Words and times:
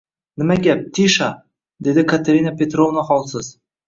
Nima 0.41 0.53
gap, 0.67 0.79
Tisha?– 0.97 1.27
dedi 1.87 2.05
Katerina 2.13 2.55
Petrovna 2.63 3.05
holsiz. 3.11 3.51